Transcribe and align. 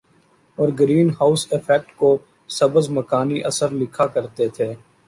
اور 0.57 0.69
green 0.79 1.09
house 1.19 1.47
effect 1.51 1.95
کو 1.97 2.17
سبز 2.49 2.89
مکانی 2.89 3.43
اثر 3.43 3.69
لکھا 3.73 4.05
کرتے 4.07 4.47
تھے 4.55 4.73